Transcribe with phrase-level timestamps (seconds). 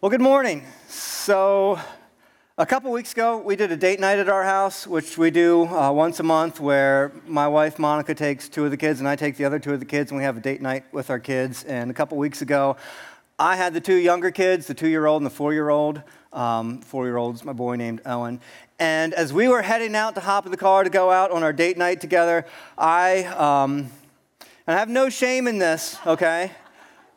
[0.00, 0.64] Well, good morning.
[0.86, 1.76] So,
[2.56, 5.66] a couple weeks ago, we did a date night at our house, which we do
[5.66, 9.16] uh, once a month, where my wife Monica takes two of the kids and I
[9.16, 11.18] take the other two of the kids, and we have a date night with our
[11.18, 11.64] kids.
[11.64, 12.76] And a couple weeks ago,
[13.40, 16.00] I had the two younger kids, the two year old and the four year old.
[16.32, 18.40] Um, four year old's my boy named Owen.
[18.78, 21.42] And as we were heading out to hop in the car to go out on
[21.42, 22.46] our date night together,
[22.76, 23.90] I, um,
[24.64, 26.52] and I have no shame in this, okay?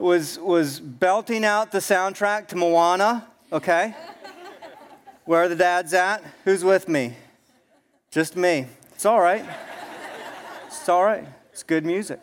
[0.01, 3.95] Was, was belting out the soundtrack to Moana, okay?
[5.25, 6.23] Where are the dads at?
[6.43, 7.15] Who's with me?
[8.09, 8.65] Just me.
[8.93, 9.45] It's all right.
[10.67, 11.25] It's all right.
[11.51, 12.19] It's good music.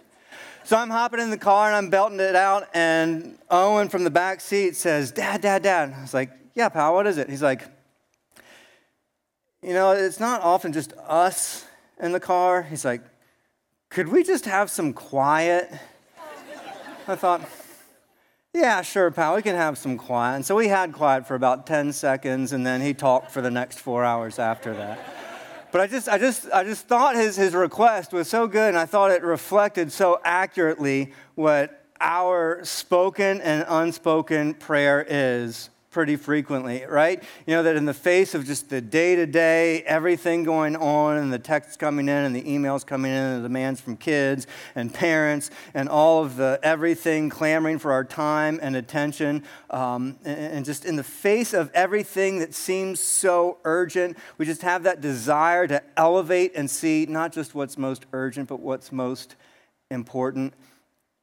[0.64, 4.10] So I'm hopping in the car and I'm belting it out, and Owen from the
[4.10, 5.94] back seat says, Dad, Dad, Dad.
[5.96, 7.30] I was like, Yeah, pal, what is it?
[7.30, 7.62] He's like,
[9.62, 11.64] You know, it's not often just us
[12.00, 12.62] in the car.
[12.62, 13.00] He's like,
[13.88, 15.72] Could we just have some quiet?
[17.06, 17.40] I thought,
[18.58, 20.34] yeah, sure, pal, we can have some quiet.
[20.34, 23.50] And so we had quiet for about 10 seconds, and then he talked for the
[23.50, 24.98] next four hours after that.
[25.70, 28.76] But I just, I just, I just thought his, his request was so good, and
[28.78, 36.84] I thought it reflected so accurately what our spoken and unspoken prayer is pretty frequently,
[36.86, 37.22] right?
[37.46, 41.16] You know, that in the face of just the day to day, everything going on,
[41.16, 44.46] and the texts coming in, and the emails coming in, and the demands from kids
[44.74, 50.38] and parents, and all of the everything clamoring for our time and attention, um, and,
[50.38, 55.00] and just in the face of everything that seems so urgent, we just have that
[55.00, 59.36] desire to elevate and see not just what's most urgent, but what's most
[59.90, 60.52] important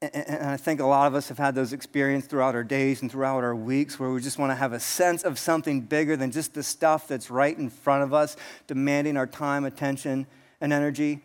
[0.01, 3.09] and I think a lot of us have had those experiences throughout our days and
[3.09, 6.31] throughout our weeks where we just want to have a sense of something bigger than
[6.31, 8.35] just the stuff that's right in front of us,
[8.67, 10.27] demanding our time, attention,
[10.59, 11.21] and energy.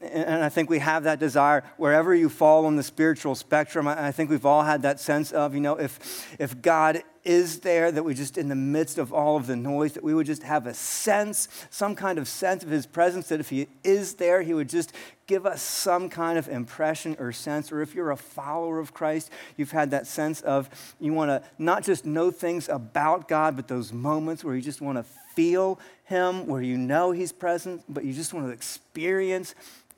[0.00, 3.86] And I think we have that desire wherever you fall on the spiritual spectrum.
[3.86, 7.92] I think we've all had that sense of, you know, if, if God is there,
[7.92, 10.42] that we just, in the midst of all of the noise, that we would just
[10.42, 14.42] have a sense, some kind of sense of His presence, that if He is there,
[14.42, 14.92] He would just
[15.32, 17.72] give us some kind of impression or sense.
[17.72, 20.68] Or if you're a follower of Christ, you've had that sense of
[21.00, 24.82] you want to not just know things about God, but those moments where you just
[24.82, 25.04] want to
[25.34, 29.54] feel Him, where you know He's present, but you just want to experience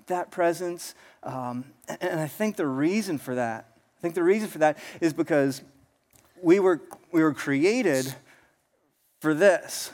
[0.07, 0.95] that presence.
[1.25, 1.65] Um,
[2.01, 3.67] and I think the reason for that,
[3.99, 5.63] I think the reason for that is because
[6.41, 6.81] we were,
[7.11, 8.15] we were created
[9.21, 9.91] for this.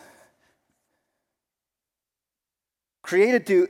[3.01, 3.69] Created to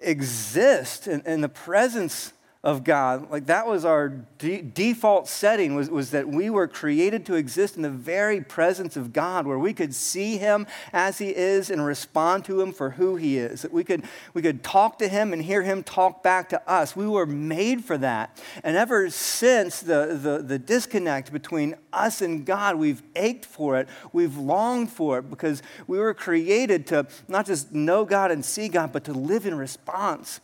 [0.00, 3.30] exist in, in the presence of God.
[3.30, 7.76] Like that was our de- default setting was, was that we were created to exist
[7.76, 11.82] in the very presence of God where we could see him as he is and
[11.82, 13.62] respond to him for who he is.
[13.62, 14.04] That we could,
[14.34, 16.94] we could talk to him and hear him talk back to us.
[16.94, 18.38] We were made for that.
[18.62, 23.88] And ever since the, the, the disconnect between us and God, we've ached for it.
[24.12, 28.68] We've longed for it because we were created to not just know God and see
[28.68, 30.40] God, but to live in response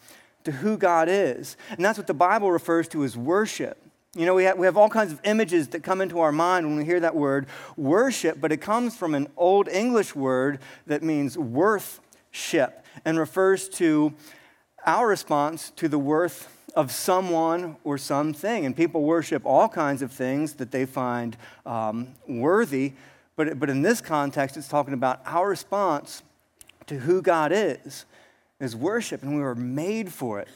[0.46, 1.56] to who God is.
[1.70, 3.76] And that's what the Bible refers to as worship.
[4.14, 6.66] You know, we have, we have all kinds of images that come into our mind
[6.66, 7.46] when we hear that word
[7.76, 14.14] worship, but it comes from an old English word that means worthship and refers to
[14.86, 18.64] our response to the worth of someone or something.
[18.64, 21.36] And people worship all kinds of things that they find
[21.66, 22.92] um, worthy,
[23.34, 26.22] but, but in this context, it's talking about our response
[26.86, 28.06] to who God is
[28.60, 30.48] is worship, and we were made for it.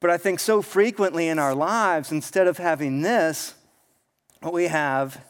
[0.00, 3.54] But I think so frequently in our lives, instead of having this,
[4.40, 5.24] what we have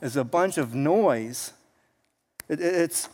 [0.00, 1.52] is a bunch of noise.
[2.48, 3.08] it's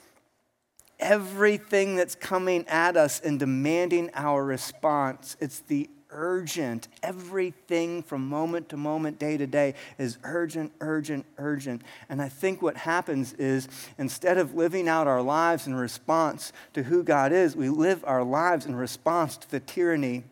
[0.98, 5.36] everything that's coming at us and demanding our response.
[5.40, 6.88] It's the urgent.
[7.02, 11.82] Everything from moment to moment, day to day is urgent, urgent, urgent.
[12.08, 13.68] And I think what happens is
[13.98, 18.24] instead of living out our lives in response to who God is, we live our
[18.24, 20.24] lives in response to the tyranny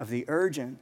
[0.00, 0.78] of the urgent.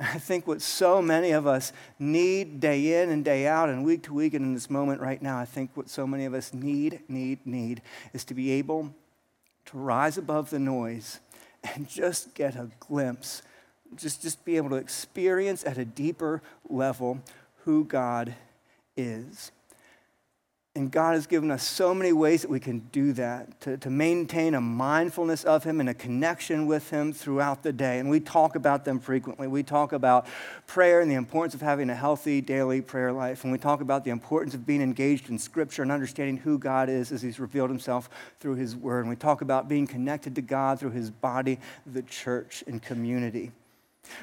[0.00, 4.02] I think what so many of us need day in and day out and week
[4.04, 6.54] to week and in this moment right now, I think what so many of us
[6.54, 7.82] need, need, need
[8.14, 8.94] is to be able
[9.66, 11.20] to rise above the noise
[11.62, 13.42] and just get a glimpse
[13.96, 17.20] just, just be able to experience at a deeper level
[17.64, 18.34] who God
[18.96, 19.52] is.
[20.76, 23.90] And God has given us so many ways that we can do that, to, to
[23.90, 27.98] maintain a mindfulness of Him and a connection with Him throughout the day.
[27.98, 29.48] And we talk about them frequently.
[29.48, 30.28] We talk about
[30.68, 33.42] prayer and the importance of having a healthy daily prayer life.
[33.42, 36.88] And we talk about the importance of being engaged in Scripture and understanding who God
[36.88, 38.08] is as He's revealed Himself
[38.38, 39.00] through His Word.
[39.00, 43.50] And we talk about being connected to God through His body, the church, and community.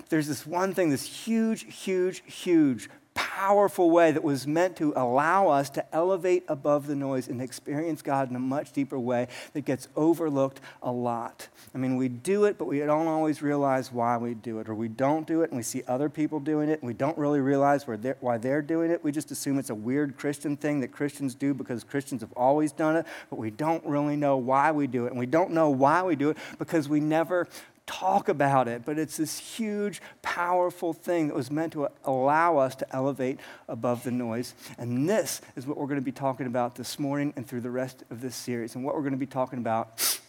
[0.09, 5.47] There's this one thing, this huge, huge, huge, powerful way that was meant to allow
[5.47, 9.65] us to elevate above the noise and experience God in a much deeper way that
[9.65, 11.47] gets overlooked a lot.
[11.73, 14.75] I mean, we do it, but we don't always realize why we do it, or
[14.75, 17.39] we don't do it and we see other people doing it and we don't really
[17.39, 19.03] realize they're, why they're doing it.
[19.03, 22.71] We just assume it's a weird Christian thing that Christians do because Christians have always
[22.71, 25.09] done it, but we don't really know why we do it.
[25.09, 27.47] And we don't know why we do it because we never
[27.87, 32.75] talk about it, but it's this huge, powerful thing that was meant to allow us
[32.75, 34.53] to elevate above the noise.
[34.77, 37.71] And this is what we're going to be talking about this morning and through the
[37.71, 38.75] rest of this series.
[38.75, 40.19] And what we're going to be talking about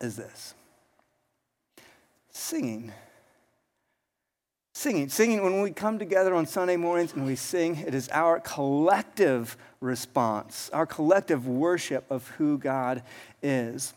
[0.00, 0.54] is this
[2.30, 2.92] singing.
[4.72, 5.08] Singing.
[5.10, 9.56] Singing, when we come together on Sunday mornings and we sing, it is our collective
[9.80, 13.02] response, our collective worship of who God
[13.42, 13.92] is.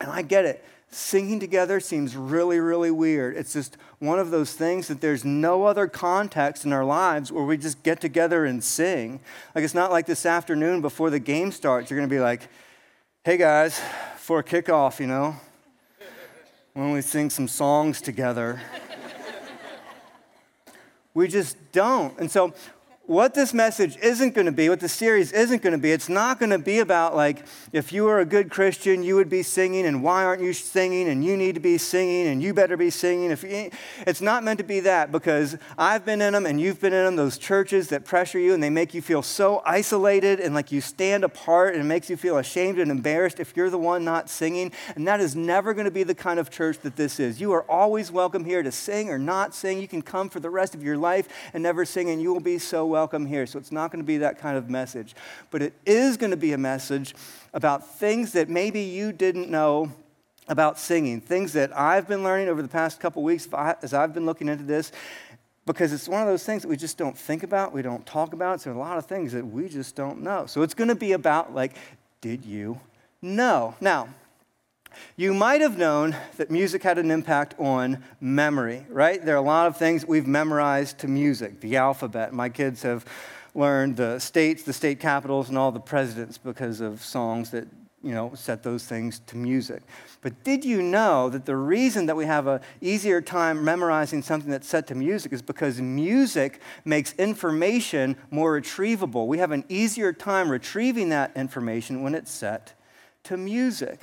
[0.00, 0.64] And I get it
[0.94, 3.36] singing together seems really, really weird.
[3.36, 7.44] It's just one of those things that there's no other context in our lives where
[7.44, 9.20] we just get together and sing.
[9.54, 12.48] Like, it's not like this afternoon before the game starts, you're going to be like,
[13.24, 13.80] hey guys,
[14.16, 15.36] for kickoff, you know,
[16.74, 18.60] when we sing some songs together.
[21.14, 22.18] we just don't.
[22.18, 22.52] And so,
[23.06, 26.08] what this message isn't going to be, what the series isn't going to be, it's
[26.08, 29.42] not going to be about like, if you were a good Christian, you would be
[29.42, 32.76] singing, and why aren't you singing, and you need to be singing, and you better
[32.76, 33.30] be singing.
[33.30, 33.70] If you,
[34.06, 37.04] it's not meant to be that because I've been in them and you've been in
[37.04, 40.72] them, those churches that pressure you and they make you feel so isolated and like
[40.72, 44.04] you stand apart and it makes you feel ashamed and embarrassed if you're the one
[44.04, 44.72] not singing.
[44.96, 47.40] And that is never going to be the kind of church that this is.
[47.40, 49.80] You are always welcome here to sing or not sing.
[49.80, 52.40] You can come for the rest of your life and never sing, and you will
[52.40, 53.44] be so welcome here.
[53.44, 55.16] So it's not going to be that kind of message.
[55.50, 57.12] But it is going to be a message
[57.52, 59.90] about things that maybe you didn't know
[60.46, 63.48] about singing, things that I've been learning over the past couple weeks
[63.82, 64.92] as I've been looking into this.
[65.66, 68.32] Because it's one of those things that we just don't think about, we don't talk
[68.32, 68.60] about.
[68.60, 70.46] So, a lot of things that we just don't know.
[70.46, 71.72] So, it's going to be about, like,
[72.20, 72.78] did you
[73.20, 73.74] know?
[73.80, 74.08] Now,
[75.16, 79.24] you might have known that music had an impact on memory, right?
[79.24, 82.32] There are a lot of things we've memorized to music, the alphabet.
[82.32, 83.04] My kids have
[83.54, 87.66] learned the states, the state capitals, and all the presidents because of songs that,
[88.02, 89.82] you know, set those things to music.
[90.20, 94.50] But did you know that the reason that we have an easier time memorizing something
[94.50, 99.26] that's set to music is because music makes information more retrievable?
[99.26, 102.74] We have an easier time retrieving that information when it's set
[103.24, 104.00] to music.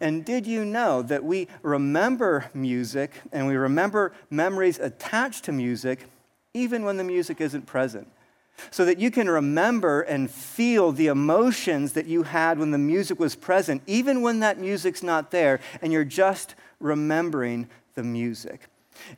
[0.00, 6.06] And did you know that we remember music and we remember memories attached to music
[6.54, 8.08] even when the music isn't present?
[8.70, 13.18] So that you can remember and feel the emotions that you had when the music
[13.18, 18.68] was present, even when that music's not there, and you're just remembering the music.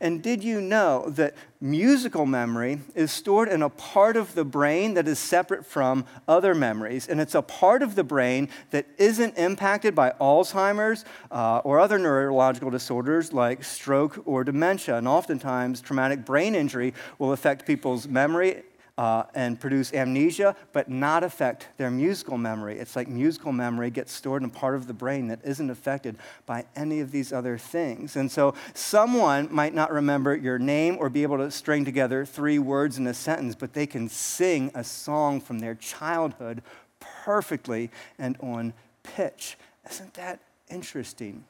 [0.01, 4.95] And did you know that musical memory is stored in a part of the brain
[4.95, 7.09] that is separate from other memories?
[7.09, 11.99] And it's a part of the brain that isn't impacted by Alzheimer's uh, or other
[11.99, 14.97] neurological disorders like stroke or dementia.
[14.97, 18.63] And oftentimes, traumatic brain injury will affect people's memory
[18.99, 22.79] uh, and produce amnesia, but not affect their musical memory.
[22.79, 26.17] It's like musical memory gets stored in a part of the brain that isn't affected
[26.47, 28.17] by any of these other things.
[28.17, 32.59] And so someone might not remember your name or be able to string together three
[32.59, 36.63] words in a sentence, but they can sing a song from their childhood
[37.01, 39.57] perfectly and on pitch.
[39.91, 41.45] Isn't that interesting?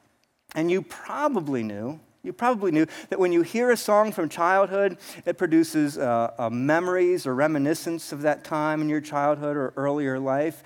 [0.55, 4.97] And you probably knew you probably knew that when you hear a song from childhood,
[5.25, 10.17] it produces uh, uh, memories or reminiscence of that time in your childhood or earlier
[10.17, 10.63] life.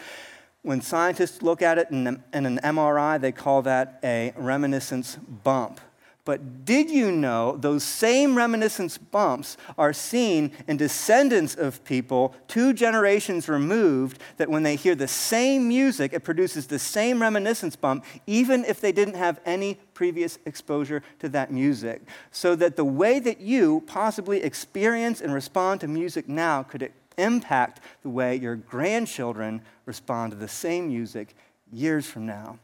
[0.61, 5.81] When scientists look at it in, in an MRI, they call that a reminiscence bump.
[6.27, 12.73] But did you know those same reminiscence bumps are seen in descendants of people two
[12.73, 18.03] generations removed, that when they hear the same music, it produces the same reminiscence bump,
[18.25, 22.01] even if they didn't have any previous exposure to that music?
[22.31, 27.79] So that the way that you possibly experience and respond to music now could impact
[28.03, 31.37] the way your grandchildren respond to the same music
[31.71, 32.59] years from now.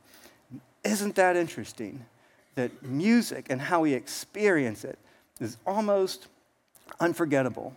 [0.84, 2.04] Isn't that interesting?
[2.56, 5.00] That music and how we experience it
[5.40, 6.28] is almost
[7.00, 7.76] unforgettable.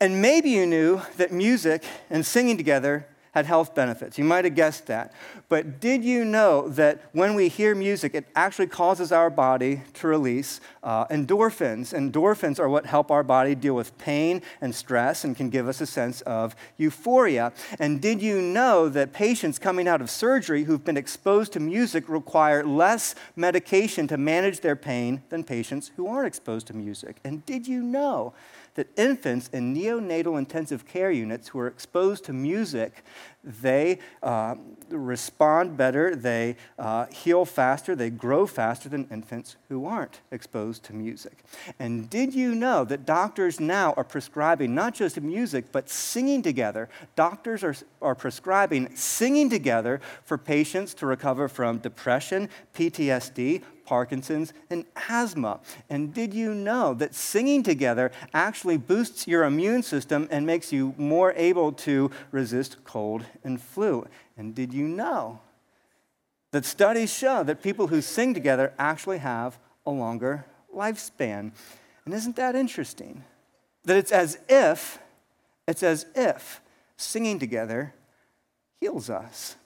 [0.00, 3.06] And maybe you knew that music and singing together
[3.38, 4.18] had health benefits.
[4.18, 5.12] You might have guessed that.
[5.48, 10.08] But did you know that when we hear music, it actually causes our body to
[10.08, 11.94] release uh, endorphins?
[11.94, 15.80] Endorphins are what help our body deal with pain and stress and can give us
[15.80, 17.52] a sense of euphoria.
[17.78, 22.08] And did you know that patients coming out of surgery who've been exposed to music
[22.08, 27.18] require less medication to manage their pain than patients who aren't exposed to music?
[27.22, 28.34] And did you know
[28.78, 33.02] that infants in neonatal intensive care units who are exposed to music,
[33.42, 34.54] they uh,
[34.88, 40.92] respond better, they uh, heal faster, they grow faster than infants who aren't exposed to
[40.92, 41.38] music.
[41.80, 46.88] And did you know that doctors now are prescribing not just music, but singing together?
[47.16, 54.84] Doctors are, are prescribing singing together for patients to recover from depression, PTSD, Parkinson's, and
[55.08, 55.60] asthma.
[55.88, 60.94] And did you know that singing together actually boosts your immune system and makes you
[60.98, 64.06] more able to resist cold and flu?
[64.36, 65.40] And did you know
[66.50, 70.44] that studies show that people who sing together actually have a longer
[70.76, 71.52] lifespan?
[72.04, 73.24] And isn't that interesting?
[73.84, 74.98] That it's as if,
[75.66, 76.60] it's as if
[76.98, 77.94] singing together
[78.80, 79.56] heals us.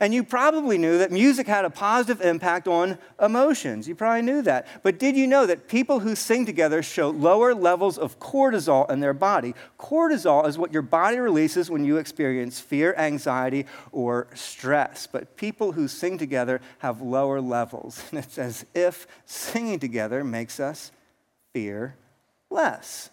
[0.00, 3.88] And you probably knew that music had a positive impact on emotions.
[3.88, 4.66] You probably knew that.
[4.82, 9.00] But did you know that people who sing together show lower levels of cortisol in
[9.00, 9.54] their body?
[9.78, 15.06] Cortisol is what your body releases when you experience fear, anxiety, or stress.
[15.06, 18.02] But people who sing together have lower levels.
[18.10, 20.90] And it's as if singing together makes us
[21.52, 21.96] fear
[22.50, 23.10] less.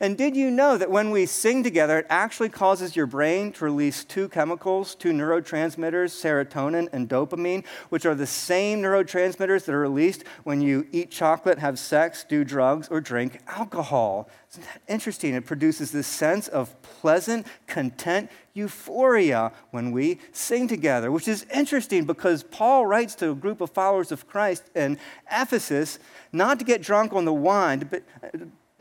[0.00, 3.64] And did you know that when we sing together, it actually causes your brain to
[3.64, 9.80] release two chemicals, two neurotransmitters, serotonin and dopamine, which are the same neurotransmitters that are
[9.80, 14.28] released when you eat chocolate, have sex, do drugs, or drink alcohol?
[14.52, 15.34] Isn't that interesting?
[15.34, 22.04] It produces this sense of pleasant, content, euphoria when we sing together, which is interesting
[22.04, 24.98] because Paul writes to a group of followers of Christ in
[25.30, 25.98] Ephesus
[26.32, 28.02] not to get drunk on the wine, but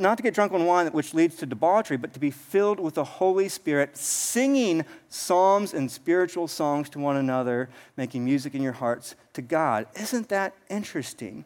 [0.01, 2.95] not to get drunk on wine, which leads to debauchery, but to be filled with
[2.95, 8.73] the Holy Spirit, singing psalms and spiritual songs to one another, making music in your
[8.73, 9.87] hearts to God.
[9.95, 11.45] Isn't that interesting?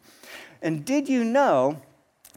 [0.62, 1.82] And did you know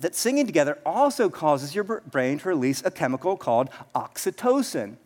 [0.01, 4.97] that singing together also causes your brain to release a chemical called oxytocin?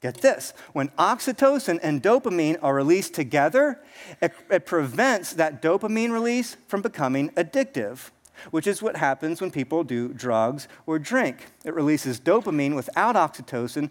[0.00, 3.80] Get this when oxytocin and dopamine are released together,
[4.22, 8.10] it, it prevents that dopamine release from becoming addictive
[8.50, 11.46] which is what happens when people do drugs or drink.
[11.64, 13.90] It releases dopamine without oxytocin,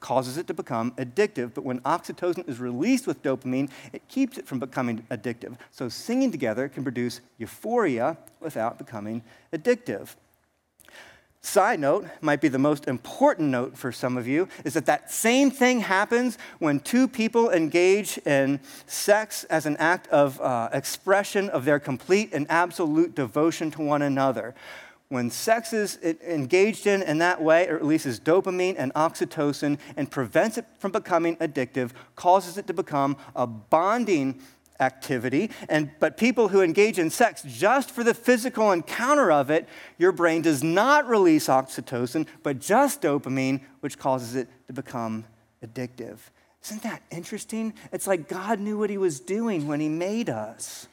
[0.00, 1.54] causes it to become addictive.
[1.54, 5.56] But when oxytocin is released with dopamine, it keeps it from becoming addictive.
[5.70, 10.16] So singing together can produce euphoria without becoming addictive.
[11.42, 15.10] Side note, might be the most important note for some of you, is that that
[15.10, 21.48] same thing happens when two people engage in sex as an act of uh, expression
[21.48, 24.54] of their complete and absolute devotion to one another.
[25.08, 30.58] When sex is engaged in in that way, it releases dopamine and oxytocin and prevents
[30.58, 34.40] it from becoming addictive, causes it to become a bonding
[34.80, 35.50] activity.
[35.68, 39.68] And, but people who engage in sex just for the physical encounter of it,
[39.98, 45.24] your brain does not release oxytocin, but just dopamine, which causes it to become
[45.64, 46.18] addictive.
[46.64, 47.74] Isn't that interesting?
[47.92, 50.88] It's like God knew what he was doing when he made us.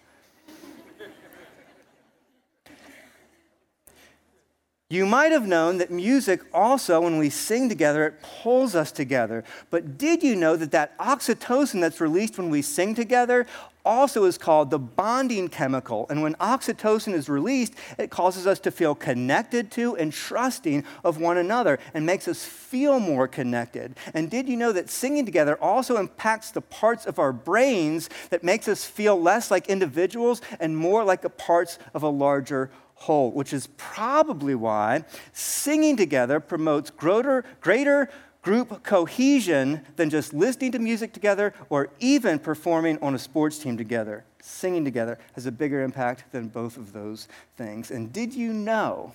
[4.90, 9.44] You might have known that music also, when we sing together, it pulls us together.
[9.70, 13.48] But did you know that that oxytocin that's released when we sing together
[13.88, 16.06] also is called the bonding chemical.
[16.10, 21.20] And when oxytocin is released, it causes us to feel connected to and trusting of
[21.20, 23.96] one another and makes us feel more connected.
[24.14, 28.44] And did you know that singing together also impacts the parts of our brains that
[28.44, 33.32] makes us feel less like individuals and more like the parts of a larger whole,
[33.32, 38.10] which is probably why singing together promotes greater, greater
[38.48, 43.76] group cohesion than just listening to music together or even performing on a sports team
[43.76, 44.24] together.
[44.42, 47.28] Singing together has a bigger impact than both of those
[47.58, 47.92] things.
[47.92, 49.12] And did you know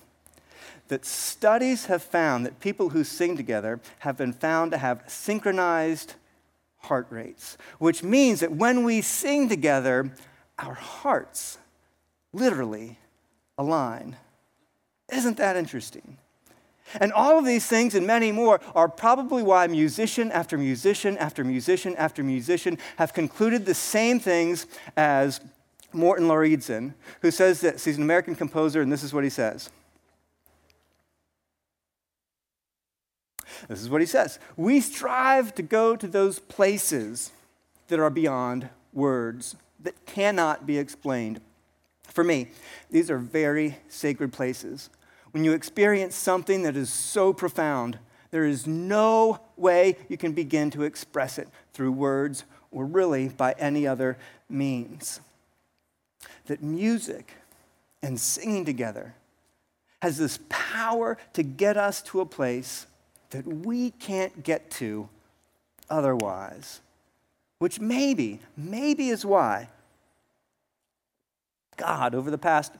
[0.89, 6.17] that studies have found that people who sing together have been found to have synchronized
[6.81, 10.13] heart rates, which means that when we sing together,
[10.59, 11.57] our hearts
[12.35, 12.99] literally
[13.57, 14.15] align.
[15.11, 16.19] Isn't that interesting?
[17.01, 21.45] And all of these things and many more are probably why musician after musician after
[21.45, 25.41] musician after musician have concluded the same things as
[25.93, 27.85] Morton Lauridsen, who says this.
[27.85, 29.71] He's an American composer, and this is what he says.
[33.69, 37.31] This is what he says We strive to go to those places
[37.89, 41.41] that are beyond words, that cannot be explained.
[42.05, 42.49] For me,
[42.91, 44.91] these are very sacred places
[45.33, 47.99] when you experience something that is so profound,
[48.31, 53.55] there is no way you can begin to express it through words or really by
[53.59, 54.17] any other
[54.49, 55.21] means.
[56.47, 57.33] That music
[58.03, 59.15] and singing together
[60.01, 62.87] has this power to get us to a place
[63.31, 65.09] that we can't get to
[65.89, 66.81] otherwise.
[67.59, 69.69] Which maybe, maybe is why
[71.77, 72.73] God, over the past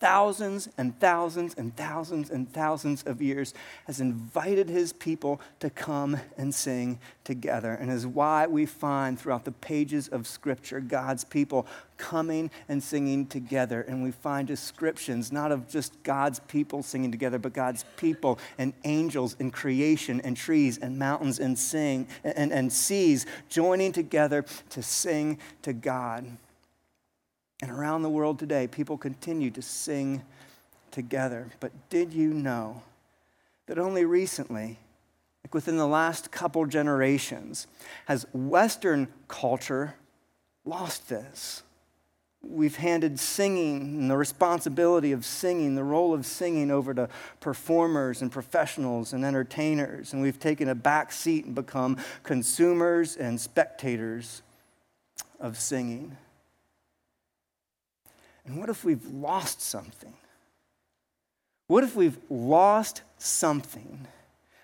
[0.00, 3.52] thousands and thousands and thousands and thousands of years,
[3.86, 7.72] has invited his people to come and sing together.
[7.72, 13.26] And is why we find throughout the pages of Scripture God's people coming and singing
[13.26, 13.82] together.
[13.82, 18.72] And we find descriptions not of just God's people singing together, but God's people and
[18.84, 24.82] angels and creation and trees and mountains and sing and, and seas joining together to
[24.82, 26.38] sing to God.
[27.60, 30.22] And around the world today, people continue to sing
[30.90, 31.48] together.
[31.60, 32.82] But did you know
[33.66, 34.78] that only recently,
[35.44, 37.66] like within the last couple generations,
[38.06, 39.94] has Western culture
[40.64, 41.62] lost this?
[42.40, 47.08] We've handed singing and the responsibility of singing, the role of singing, over to
[47.40, 50.12] performers and professionals and entertainers.
[50.12, 54.42] And we've taken a back seat and become consumers and spectators
[55.40, 56.16] of singing.
[58.48, 60.14] And what if we've lost something?
[61.66, 64.06] What if we've lost something?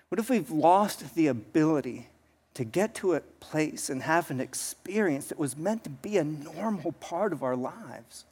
[0.09, 2.07] What if we've lost the ability
[2.55, 6.23] to get to a place and have an experience that was meant to be a
[6.23, 8.25] normal part of our lives?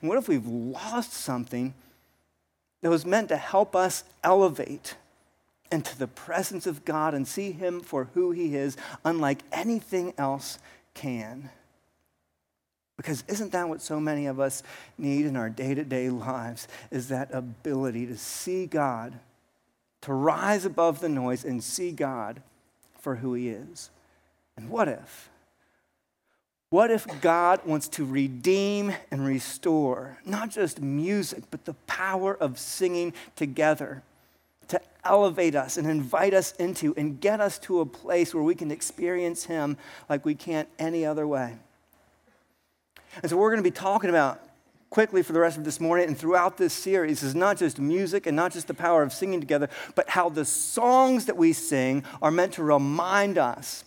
[0.00, 1.72] And what if we've lost something
[2.82, 4.96] that was meant to help us elevate
[5.70, 10.58] into the presence of God and see Him for who He is, unlike anything else
[10.94, 11.50] can?
[13.00, 14.62] Because isn't that what so many of us
[14.98, 16.68] need in our day to day lives?
[16.90, 19.18] Is that ability to see God,
[20.02, 22.42] to rise above the noise and see God
[22.98, 23.88] for who He is.
[24.54, 25.30] And what if?
[26.68, 32.58] What if God wants to redeem and restore not just music, but the power of
[32.58, 34.02] singing together?
[34.68, 38.54] To elevate us and invite us into and get us to a place where we
[38.54, 41.56] can experience Him like we can't any other way.
[43.22, 44.40] And so we're going to be talking about
[44.90, 48.26] quickly for the rest of this morning and throughout this series is not just music
[48.26, 52.04] and not just the power of singing together, but how the songs that we sing
[52.20, 53.84] are meant to remind us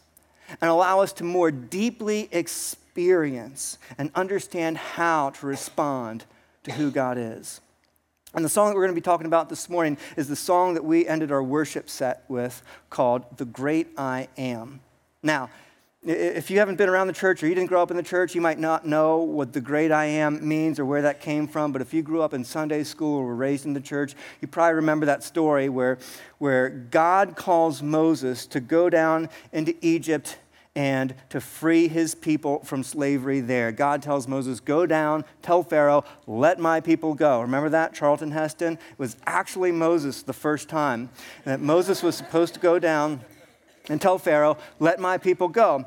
[0.61, 6.25] and allow us to more deeply experience and understand how to respond
[6.63, 7.59] to who God is.
[8.33, 10.73] And the song that we're going to be talking about this morning is the song
[10.73, 14.79] that we ended our worship set with called The Great I Am.
[15.21, 15.49] Now,
[16.05, 18.35] if you haven't been around the church or you didn't grow up in the church,
[18.35, 21.71] you might not know what the great I am means or where that came from.
[21.71, 24.47] But if you grew up in Sunday school or were raised in the church, you
[24.47, 25.97] probably remember that story where,
[26.39, 30.37] where God calls Moses to go down into Egypt
[30.75, 33.71] and to free his people from slavery there.
[33.71, 37.41] God tells Moses, Go down, tell Pharaoh, let my people go.
[37.41, 38.73] Remember that, Charlton Heston?
[38.73, 41.11] It was actually Moses the first time
[41.45, 43.21] that Moses was supposed to go down
[43.89, 45.85] and tell Pharaoh, let my people go.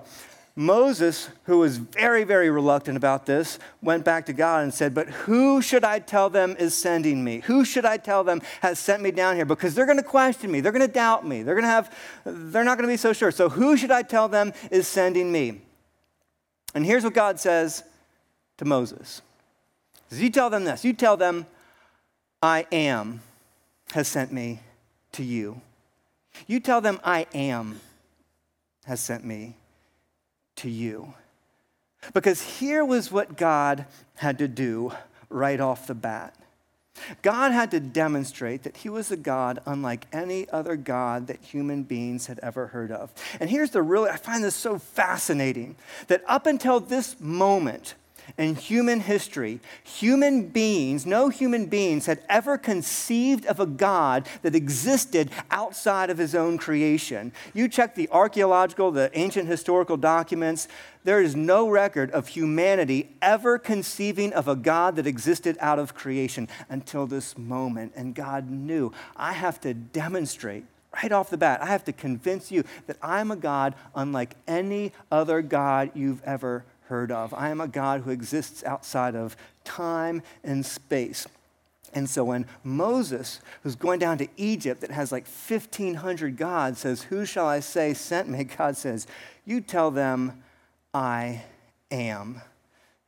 [0.59, 5.09] Moses, who was very, very reluctant about this, went back to God and said, But
[5.09, 7.41] who should I tell them is sending me?
[7.41, 9.45] Who should I tell them has sent me down here?
[9.45, 10.61] Because they're going to question me.
[10.61, 11.43] They're going to doubt me.
[11.43, 13.31] They're going to have, they're not going to be so sure.
[13.31, 15.61] So who should I tell them is sending me?
[16.75, 17.85] And here's what God says
[18.57, 19.21] to Moses.
[20.09, 20.87] Says, you tell them this.
[20.87, 21.47] You tell them,
[22.43, 23.21] I am
[23.93, 24.61] has sent me
[25.13, 25.61] to you.
[26.47, 27.81] You tell them, I am
[28.87, 29.57] has sent me
[30.57, 31.15] to you.
[32.15, 34.93] Because here was what God had to do
[35.29, 36.35] right off the bat.
[37.23, 41.83] God had to demonstrate that he was a God unlike any other God that human
[41.83, 43.13] beings had ever heard of.
[43.39, 47.95] And here's the really, I find this so fascinating that up until this moment,
[48.39, 54.55] in human history, human beings, no human beings had ever conceived of a God that
[54.55, 57.33] existed outside of his own creation.
[57.55, 60.69] You check the archaeological, the ancient historical documents,
[61.05, 65.95] there is no record of humanity ever conceiving of a God that existed out of
[65.95, 67.93] creation until this moment.
[67.95, 70.65] And God knew, I have to demonstrate
[71.03, 74.93] right off the bat, I have to convince you that I'm a God unlike any
[75.13, 77.35] other God you've ever heard of.
[77.35, 81.27] I am a God who exists outside of time and space.
[81.93, 87.03] And so when Moses, who's going down to Egypt that has like 1,500 gods, says,
[87.05, 88.45] Who shall I say sent me?
[88.59, 89.07] God says,
[89.45, 90.43] You tell them,
[90.93, 91.45] I
[91.91, 92.41] am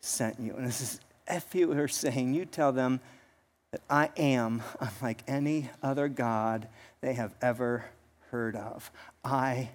[0.01, 0.55] sent you.
[0.57, 3.01] And this is if you were saying, You tell them
[3.73, 6.69] that I am unlike any other God
[7.01, 7.85] they have ever
[8.31, 8.91] heard of.
[9.25, 9.71] I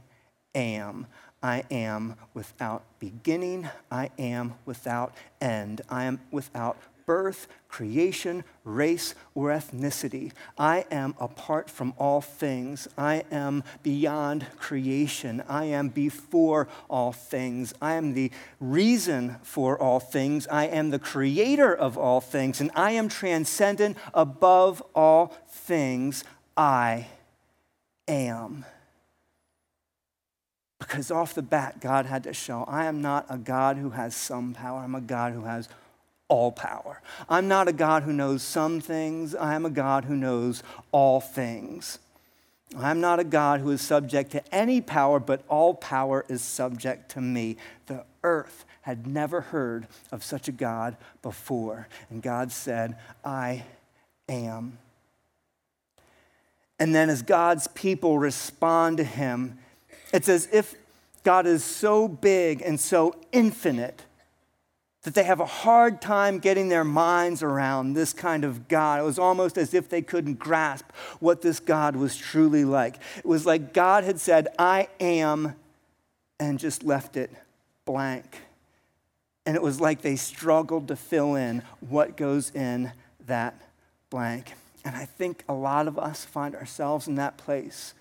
[0.56, 1.08] am.
[1.44, 3.70] I am without beginning.
[3.92, 5.82] I am without end.
[5.90, 10.32] I am without birth, creation, race, or ethnicity.
[10.58, 12.88] I am apart from all things.
[12.98, 15.44] I am beyond creation.
[15.50, 17.74] I am before all things.
[17.82, 20.48] I am the reason for all things.
[20.48, 26.24] I am the creator of all things, and I am transcendent above all things.
[26.56, 27.08] I
[28.08, 28.66] am.
[30.88, 34.16] Because off the bat, God had to show I am not a God who has
[34.16, 35.70] some power, I'm a God who has
[36.28, 37.02] all power.
[37.30, 41.22] I'm not a God who knows some things, I am a God who knows all
[41.22, 42.00] things.
[42.78, 47.12] I'm not a God who is subject to any power, but all power is subject
[47.12, 47.58] to me.
[47.86, 51.88] The earth had never heard of such a God before.
[52.10, 53.64] And God said, I
[54.28, 54.80] am.
[56.80, 59.60] And then as God's people respond to him,
[60.14, 60.76] it's as if
[61.24, 64.04] God is so big and so infinite
[65.04, 69.02] that they have a hard time getting their minds around this kind of God.
[69.02, 70.86] It was almost as if they couldn't grasp
[71.20, 72.98] what this God was truly like.
[73.18, 75.56] It was like God had said, I am,
[76.40, 77.32] and just left it
[77.86, 78.40] blank.
[79.46, 82.94] And it was like they struggled to fill in what goes in
[83.28, 83.62] that
[84.10, 84.54] blank.
[84.86, 87.94] And I think a lot of us find ourselves in that place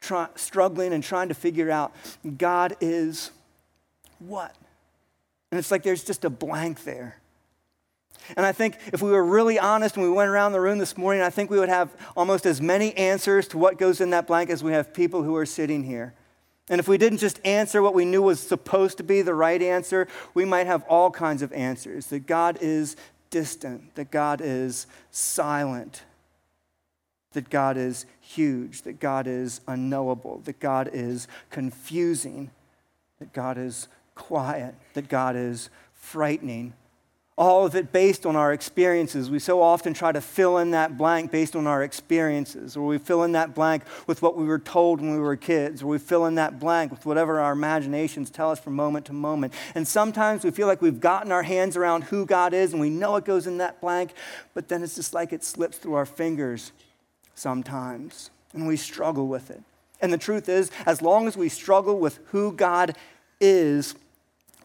[0.00, 1.94] try, struggling and trying to figure out
[2.38, 3.30] God is
[4.18, 4.54] what?
[5.50, 7.16] And it's like there's just a blank there.
[8.36, 10.96] And I think if we were really honest and we went around the room this
[10.96, 14.26] morning, I think we would have almost as many answers to what goes in that
[14.26, 16.14] blank as we have people who are sitting here.
[16.68, 19.60] And if we didn't just answer what we knew was supposed to be the right
[19.60, 22.94] answer, we might have all kinds of answers that God is
[23.30, 26.02] distant, that God is silent,
[27.32, 32.50] that God is huge, that God is unknowable, that God is confusing,
[33.18, 36.72] that God is quiet, that God is frightening.
[37.38, 39.30] All of it based on our experiences.
[39.30, 42.98] We so often try to fill in that blank based on our experiences, or we
[42.98, 45.98] fill in that blank with what we were told when we were kids, or we
[45.98, 49.54] fill in that blank with whatever our imaginations tell us from moment to moment.
[49.74, 52.90] And sometimes we feel like we've gotten our hands around who God is and we
[52.90, 54.12] know it goes in that blank,
[54.52, 56.72] but then it's just like it slips through our fingers
[57.40, 59.62] sometimes, and we struggle with it.
[60.00, 62.96] And the truth is, as long as we struggle with who God
[63.40, 63.94] is,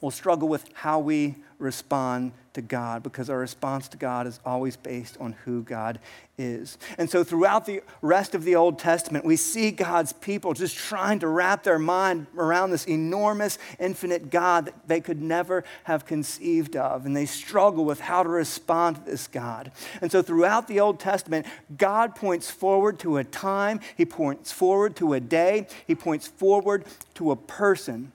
[0.02, 4.76] we'll struggle with how we respond to God because our response to God is always
[4.76, 6.00] based on who God
[6.38, 6.78] is.
[6.98, 11.20] And so, throughout the rest of the Old Testament, we see God's people just trying
[11.20, 16.76] to wrap their mind around this enormous, infinite God that they could never have conceived
[16.76, 17.06] of.
[17.06, 19.72] And they struggle with how to respond to this God.
[20.02, 21.46] And so, throughout the Old Testament,
[21.78, 26.86] God points forward to a time, He points forward to a day, He points forward
[27.16, 28.12] to a person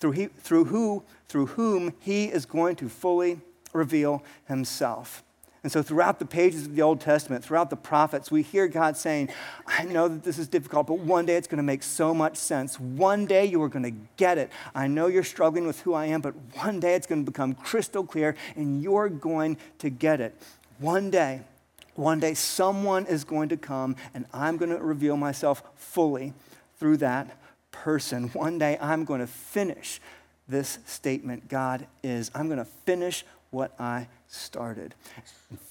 [0.00, 3.40] through, he, through, who, through whom he is going to fully
[3.78, 5.22] reveal himself.
[5.62, 8.96] And so, throughout the pages of the Old Testament, throughout the prophets, we hear God
[8.96, 9.28] saying,
[9.66, 12.36] I know that this is difficult, but one day it's going to make so much
[12.36, 12.78] sense.
[12.78, 14.52] One day you are going to get it.
[14.74, 17.54] I know you're struggling with who I am, but one day it's going to become
[17.54, 20.40] crystal clear and you're going to get it.
[20.78, 21.40] One day,
[21.96, 26.34] one day someone is going to come and I'm going to reveal myself fully
[26.78, 27.36] through that
[27.72, 28.28] person.
[28.28, 30.00] One day I'm going to finish
[30.48, 32.30] this statement God is.
[32.34, 34.94] I'm going to finish what I started.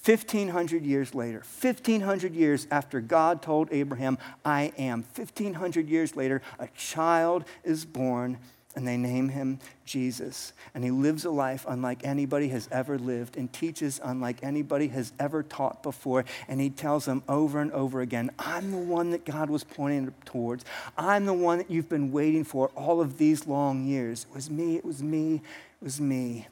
[0.03, 6.67] 1,500 years later, 1,500 years after God told Abraham, I am, 1,500 years later, a
[6.75, 8.37] child is born
[8.77, 10.53] and they name him Jesus.
[10.75, 15.13] And he lives a life unlike anybody has ever lived and teaches unlike anybody has
[15.19, 16.25] ever taught before.
[16.47, 20.13] And he tells them over and over again, I'm the one that God was pointing
[20.25, 20.63] towards.
[20.95, 24.27] I'm the one that you've been waiting for all of these long years.
[24.29, 26.47] It was me, it was me, it was me.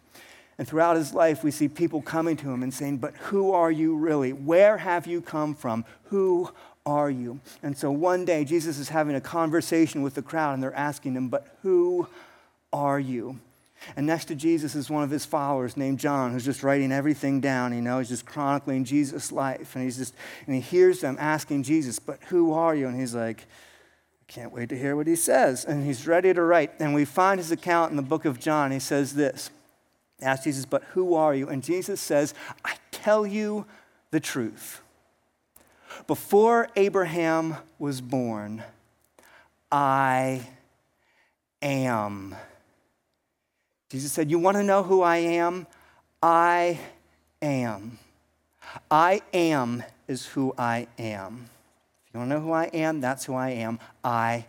[0.58, 3.72] And throughout his life, we see people coming to him and saying, But who are
[3.72, 4.32] you really?
[4.32, 5.84] Where have you come from?
[6.06, 6.52] Who
[6.86, 7.42] are you?
[7.62, 11.16] And so one day, Jesus is having a conversation with the crowd, and they're asking
[11.16, 12.08] him, But who
[12.72, 13.40] are you?
[13.96, 17.40] And next to Jesus is one of his followers named John, who's just writing everything
[17.42, 17.74] down.
[17.74, 19.76] You know, he's just chronicling Jesus' life.
[19.76, 20.16] And he's just,
[20.48, 22.88] and he hears them asking Jesus, But who are you?
[22.88, 25.66] And he's like, I can't wait to hear what he says.
[25.66, 26.72] And he's ready to write.
[26.80, 28.72] And we find his account in the book of John.
[28.72, 29.50] He says this
[30.22, 31.50] Ask Jesus, But who are you?
[31.50, 33.66] And Jesus says, I tell you
[34.12, 34.82] the truth.
[36.08, 38.64] Before Abraham was born,
[39.72, 40.48] I
[41.62, 42.36] am.
[43.90, 45.68] Jesus said, You want to know who I am?
[46.22, 46.80] I
[47.42, 48.00] am.
[48.90, 51.50] I am is who I am.
[52.08, 53.80] If you want to know who I am, that's who I am.
[54.04, 54.46] I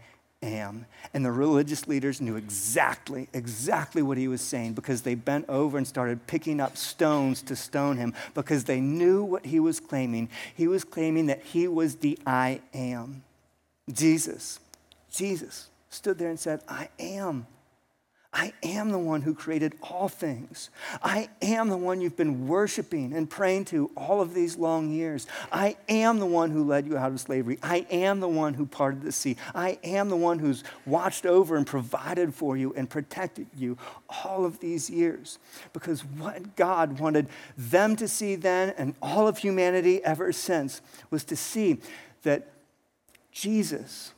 [0.47, 0.87] am.
[1.13, 5.77] And the religious leaders knew exactly, exactly what he was saying because they bent over
[5.77, 10.29] and started picking up stones to stone him because they knew what he was claiming.
[10.55, 13.23] He was claiming that he was the I am.
[13.93, 14.59] Jesus,
[15.11, 17.47] Jesus stood there and said, I am
[18.38, 20.68] I am the one who created all things.
[21.03, 25.27] I am the one you've been worshiping and praying to all of these long years.
[25.51, 27.59] I am the one who led you out of slavery.
[27.62, 29.38] I am the one who parted the sea.
[29.55, 33.79] I am the one who's watched over and provided for you and protected you
[34.22, 35.38] all of these years.
[35.72, 41.25] Because what God wanted them to see then and all of humanity ever since was
[41.25, 41.81] to see
[42.22, 42.53] that
[43.33, 44.12] Jesus,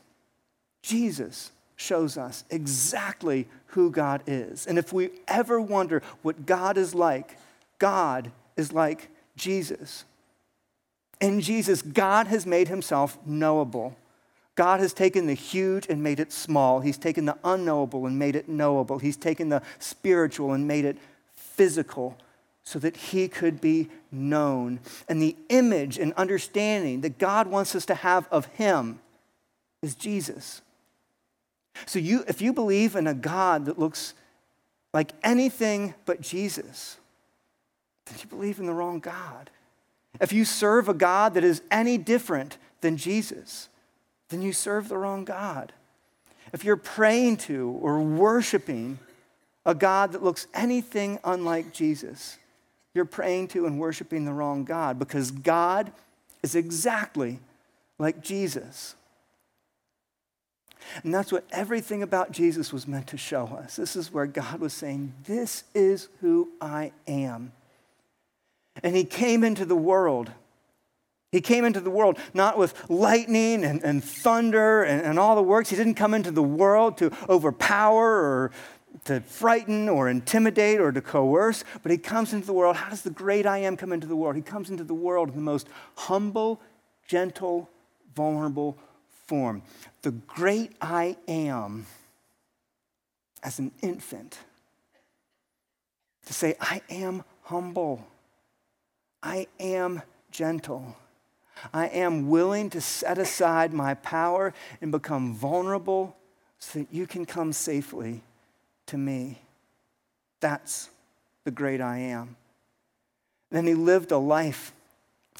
[0.82, 4.66] Jesus, shows us exactly who God is.
[4.66, 7.38] And if we ever wonder what God is like,
[7.78, 10.04] God is like Jesus.
[11.20, 13.96] In Jesus, God has made himself knowable.
[14.56, 16.80] God has taken the huge and made it small.
[16.80, 18.98] He's taken the unknowable and made it knowable.
[18.98, 20.98] He's taken the spiritual and made it
[21.36, 22.18] physical
[22.64, 24.80] so that he could be known.
[25.08, 28.98] And the image and understanding that God wants us to have of him
[29.80, 30.60] is Jesus.
[31.86, 34.14] So you, if you believe in a God that looks
[34.92, 36.98] like anything but Jesus,
[38.06, 39.50] then you believe in the wrong God.
[40.20, 43.68] If you serve a God that is any different than Jesus,
[44.28, 45.72] then you serve the wrong God.
[46.52, 48.98] If you're praying to or worshiping
[49.66, 52.38] a God that looks anything unlike Jesus,
[52.94, 55.92] you're praying to and worshiping the wrong God because God
[56.42, 57.40] is exactly
[57.98, 58.94] like Jesus.
[61.02, 63.76] And that's what everything about Jesus was meant to show us.
[63.76, 67.52] This is where God was saying, This is who I am.
[68.82, 70.30] And he came into the world.
[71.30, 75.42] He came into the world not with lightning and, and thunder and, and all the
[75.42, 75.68] works.
[75.68, 78.50] He didn't come into the world to overpower or
[79.04, 82.76] to frighten or intimidate or to coerce, but he comes into the world.
[82.76, 84.36] How does the great I am come into the world?
[84.36, 86.60] He comes into the world in the most humble,
[87.06, 87.68] gentle,
[88.14, 88.78] vulnerable
[89.28, 89.62] form.
[90.02, 91.86] The great I am
[93.42, 94.38] as an infant.
[96.26, 98.06] To say, I am humble.
[99.22, 100.96] I am gentle.
[101.72, 106.16] I am willing to set aside my power and become vulnerable
[106.58, 108.22] so that you can come safely
[108.86, 109.38] to me.
[110.40, 110.88] That's
[111.44, 112.36] the great I am.
[113.50, 114.72] Then he lived a life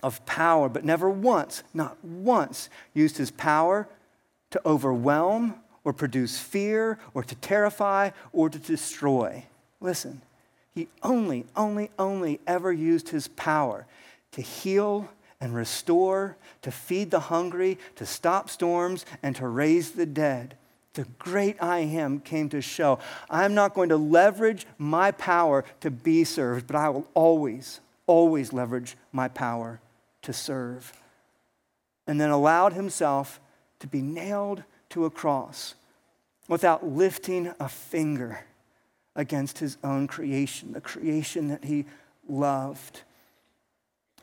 [0.02, 3.88] of power, but never once, not once, used his power
[4.50, 9.44] to overwhelm or produce fear or to terrify or to destroy.
[9.80, 10.22] Listen,
[10.74, 13.86] he only, only, only ever used his power
[14.32, 15.08] to heal
[15.40, 20.56] and restore, to feed the hungry, to stop storms, and to raise the dead.
[20.94, 22.98] The great I am came to show
[23.30, 28.52] I'm not going to leverage my power to be served, but I will always, always
[28.52, 29.80] leverage my power
[30.22, 30.92] to serve.
[32.06, 33.40] And then allowed himself
[33.80, 35.74] to be nailed to a cross
[36.48, 38.44] without lifting a finger
[39.14, 41.84] against his own creation, the creation that he
[42.28, 43.02] loved,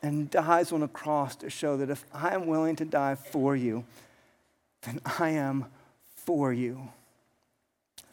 [0.02, 3.56] and dies on a cross to show that if I am willing to die for
[3.56, 3.86] you,
[4.84, 5.66] then I am
[6.16, 6.90] for you.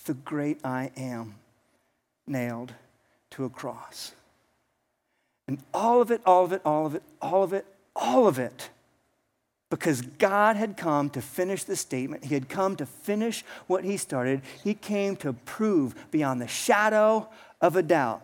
[0.05, 1.35] The great I am
[2.27, 2.73] nailed
[3.31, 4.13] to a cross.
[5.49, 8.39] And all of it, all of it, all of it, all of it, all of
[8.39, 8.71] it
[9.73, 12.27] because God had come to finish the statement.
[12.27, 14.43] He had come to finish what he started.
[14.63, 17.27] He came to prove beyond the shadow
[17.59, 18.23] of a doubt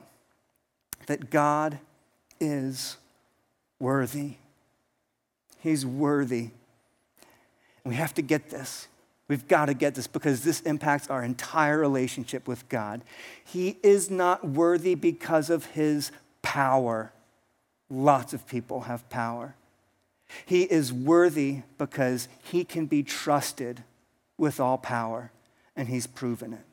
[1.06, 1.78] that God
[2.38, 2.98] is
[3.80, 4.34] worthy.
[5.60, 6.50] He's worthy.
[7.82, 8.86] We have to get this.
[9.26, 13.00] We've got to get this because this impacts our entire relationship with God.
[13.42, 17.12] He is not worthy because of his power.
[17.90, 19.54] Lots of people have power.
[20.44, 23.82] He is worthy because he can be trusted
[24.36, 25.32] with all power,
[25.74, 26.64] and he's proven it.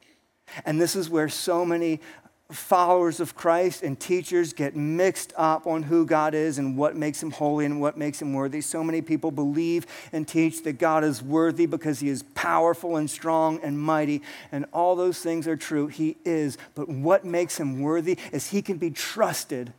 [0.65, 1.99] And this is where so many
[2.51, 7.21] followers of Christ and teachers get mixed up on who God is and what makes
[7.21, 8.62] him holy and what makes him worthy.
[8.62, 13.10] So many people believe and teach that God is worthy because he is powerful and
[13.10, 15.88] strong and mighty, and all those things are true.
[15.88, 16.58] He is.
[16.75, 19.73] But what makes him worthy is he can be trusted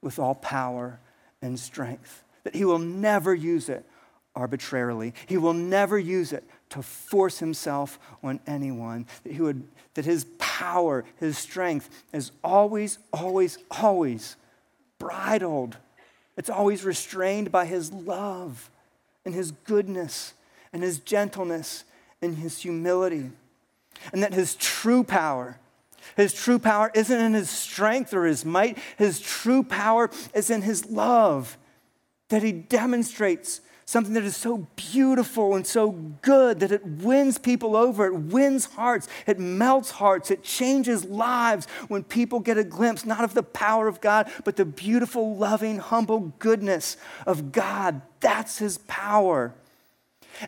[0.00, 1.00] with all power
[1.42, 3.84] and strength that he will never use it
[4.36, 5.14] arbitrarily.
[5.26, 9.06] He will never use it to force himself on anyone.
[9.22, 14.36] That, he would, that his power, his strength is always, always, always
[14.98, 15.76] bridled.
[16.36, 18.70] It's always restrained by his love
[19.24, 20.34] and his goodness
[20.72, 21.84] and his gentleness
[22.20, 23.30] and his humility,
[24.12, 25.58] and that his true power,
[26.16, 30.62] his true power isn't in his strength or his might, his true power is in
[30.62, 31.56] his love
[32.28, 37.76] that he demonstrates something that is so beautiful and so good that it wins people
[37.76, 43.04] over, it wins hearts, it melts hearts, it changes lives when people get a glimpse
[43.04, 48.02] not of the power of God, but the beautiful, loving, humble goodness of God.
[48.20, 49.54] That's his power.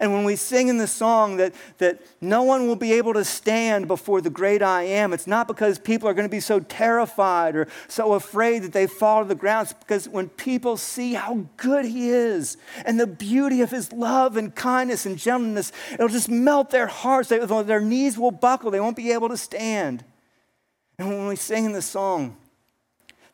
[0.01, 3.25] And when we sing in the song that, that no one will be able to
[3.25, 6.61] stand before the great I am, it's not because people are going to be so
[6.61, 9.69] terrified or so afraid that they fall to the ground.
[9.69, 14.37] It's because when people see how good He is and the beauty of His love
[14.37, 17.29] and kindness and gentleness, it'll just melt their hearts.
[17.29, 20.05] They, their knees will buckle, they won't be able to stand.
[20.99, 22.37] And when we sing in the song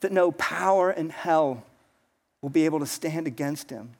[0.00, 1.64] that no power in hell
[2.40, 3.92] will be able to stand against Him,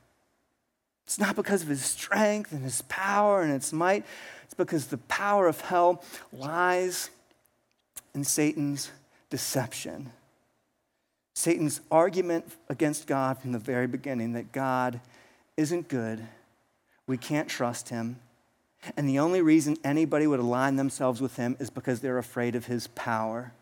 [1.05, 4.05] it's not because of his strength and his power and its might.
[4.45, 7.11] It's because the power of hell lies
[8.15, 8.91] in Satan's
[9.31, 10.13] deception.
[11.35, 15.01] Satan's argument against God from the very beginning that God
[15.57, 16.23] isn't good,
[17.07, 18.17] we can't trust him,
[18.97, 22.67] and the only reason anybody would align themselves with him is because they're afraid of
[22.67, 23.53] his power.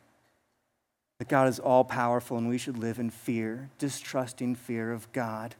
[1.18, 5.54] That God is all powerful and we should live in fear, distrusting fear of God.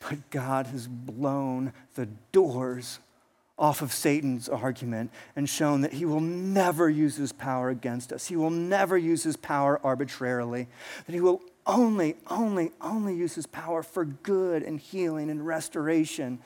[0.00, 2.98] But God has blown the doors
[3.58, 8.26] off of Satan's argument and shown that he will never use his power against us.
[8.26, 10.66] He will never use his power arbitrarily,
[11.06, 16.38] that he will only, only, only use his power for good and healing and restoration,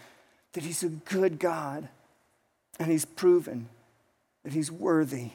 [0.52, 1.88] that he's a good God.
[2.80, 3.68] And he's proven
[4.42, 5.30] that he's worthy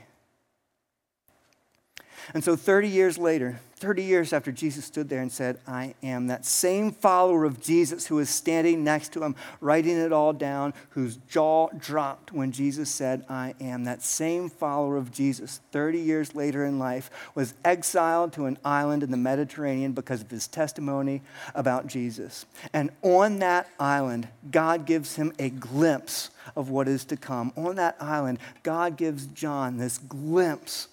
[2.34, 6.28] and so 30 years later, 30 years after Jesus stood there and said, I am,
[6.28, 10.74] that same follower of Jesus who was standing next to him, writing it all down,
[10.90, 16.36] whose jaw dropped when Jesus said, I am, that same follower of Jesus, 30 years
[16.36, 21.22] later in life, was exiled to an island in the Mediterranean because of his testimony
[21.56, 22.46] about Jesus.
[22.74, 27.54] And on that island, God gives him a glimpse of what is to come.
[27.56, 30.90] On that island, God gives John this glimpse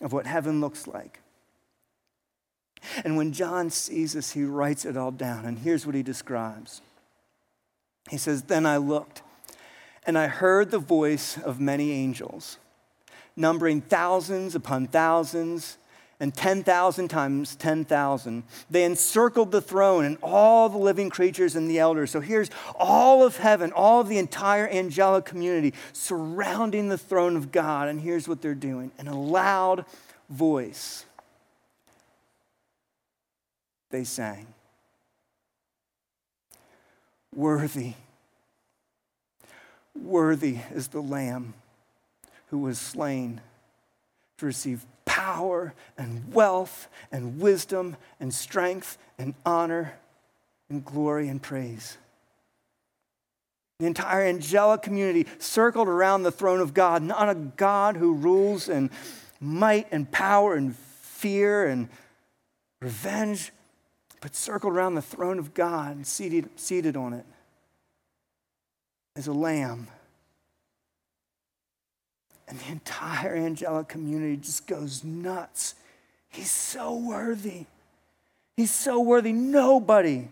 [0.00, 1.20] of what heaven looks like.
[3.04, 5.44] And when John sees this, he writes it all down.
[5.44, 6.80] And here's what he describes
[8.10, 9.22] He says, Then I looked,
[10.06, 12.58] and I heard the voice of many angels,
[13.36, 15.78] numbering thousands upon thousands
[16.18, 18.42] and 10,000 times 10,000.
[18.70, 22.10] They encircled the throne and all the living creatures and the elders.
[22.10, 27.52] So here's all of heaven, all of the entire angelic community surrounding the throne of
[27.52, 27.88] God.
[27.88, 29.84] And here's what they're doing in a loud
[30.30, 31.04] voice,
[33.90, 34.46] they sang,
[37.34, 37.94] Worthy,
[39.94, 41.54] worthy is the Lamb
[42.48, 43.40] who was slain
[44.38, 49.98] to receive power and wealth and wisdom and strength and honor
[50.68, 51.98] and glory and praise.
[53.78, 58.68] The entire angelic community circled around the throne of God, not a God who rules
[58.68, 58.90] in
[59.40, 61.88] might and power and fear and
[62.80, 63.52] revenge,
[64.26, 67.24] but circled around the throne of God and seated, seated on it
[69.14, 69.86] as a lamb
[72.48, 75.76] and the entire angelic community just goes nuts.
[76.28, 77.66] He's so worthy.
[78.56, 79.32] He's so worthy.
[79.32, 80.26] Nobody,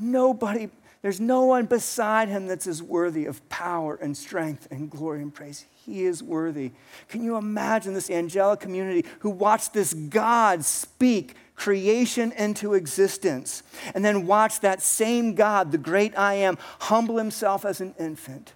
[0.00, 0.68] nobody,
[1.00, 5.32] there's no one beside him that's as worthy of power and strength and glory and
[5.32, 5.64] praise.
[5.86, 6.72] He is worthy.
[7.08, 13.62] Can you imagine this angelic community who watched this God speak creation into existence
[13.94, 18.52] and then watch that same God, the great I am, humble himself as an infant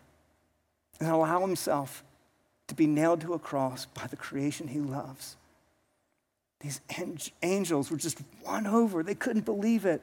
[1.00, 2.02] and allow himself
[2.66, 5.36] to be nailed to a cross by the creation he loves.
[6.60, 6.80] These
[7.42, 9.02] angels were just won over.
[9.02, 10.02] They couldn't believe it.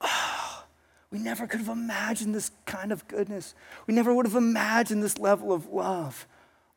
[0.00, 0.64] Oh,
[1.10, 3.54] we never could have imagined this kind of goodness.
[3.86, 6.26] We never would have imagined this level of love.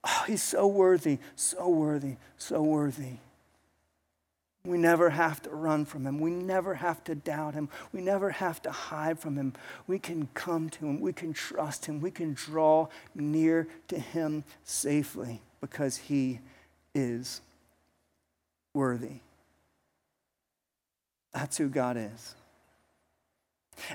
[0.03, 3.17] Oh, he's so worthy, so worthy, so worthy.
[4.65, 6.19] We never have to run from him.
[6.21, 7.67] We never have to doubt him.
[7.91, 9.53] We never have to hide from him.
[9.87, 11.01] We can come to him.
[11.01, 11.99] We can trust him.
[11.99, 16.39] We can draw near to him safely because he
[16.95, 17.41] is
[18.73, 19.19] worthy.
[21.33, 22.35] That's who God is.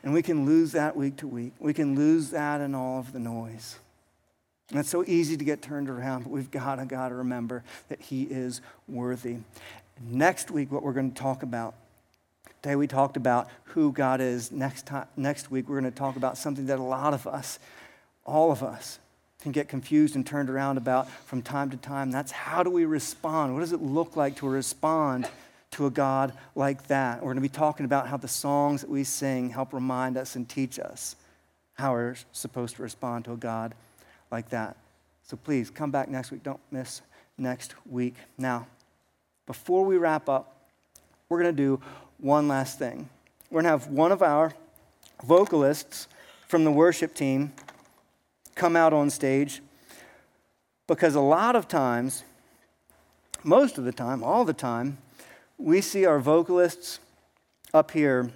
[0.02, 1.52] And we can lose that week to week.
[1.58, 3.78] We can lose that in all of the noise.
[4.70, 7.64] And it's so easy to get turned around, but we've got to, got to remember
[7.88, 9.38] that He is worthy.
[10.00, 11.74] Next week, what we're going to talk about.
[12.62, 14.52] Today we talked about who God is.
[14.52, 17.58] Next, time, next week, we're going to talk about something that a lot of us
[18.24, 18.98] all of us
[19.40, 22.10] can get confused and turned around about from time to time.
[22.10, 23.54] That's how do we respond?
[23.54, 25.28] What does it look like to respond
[25.72, 27.18] to a God like that?
[27.18, 30.36] We're going to be talking about how the songs that we sing help remind us
[30.36, 31.16] and teach us
[31.74, 33.74] how we're supposed to respond to a God
[34.30, 34.76] like that.
[35.22, 36.42] So please come back next week.
[36.42, 37.00] Don't miss
[37.38, 38.16] next week.
[38.36, 38.66] Now,
[39.48, 40.58] before we wrap up,
[41.30, 41.80] we're going to do
[42.18, 43.08] one last thing.
[43.50, 44.52] We're going to have one of our
[45.24, 46.06] vocalists
[46.46, 47.54] from the worship team
[48.54, 49.62] come out on stage
[50.86, 52.24] because a lot of times,
[53.42, 54.98] most of the time, all the time,
[55.56, 57.00] we see our vocalists
[57.72, 58.30] up here